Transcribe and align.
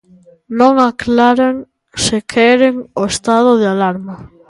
Non 0.59 0.73
aclaran 0.89 1.55
se 2.05 2.17
queren 2.33 2.75
o 3.01 3.03
estado 3.13 3.51
de 3.61 3.67
alarma. 3.73 4.15